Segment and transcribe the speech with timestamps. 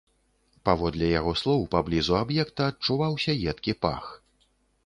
[0.69, 4.05] Паводле яго слоў, паблізу аб'екта адчуваўся едкі пах.